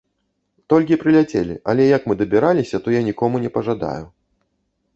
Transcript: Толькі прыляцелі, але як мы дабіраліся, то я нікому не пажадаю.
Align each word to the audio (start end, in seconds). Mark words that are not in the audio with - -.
Толькі 0.71 0.97
прыляцелі, 1.03 1.57
але 1.73 1.83
як 1.97 2.01
мы 2.11 2.17
дабіраліся, 2.23 2.77
то 2.87 2.97
я 2.99 3.05
нікому 3.11 3.35
не 3.47 3.55
пажадаю. 3.59 4.03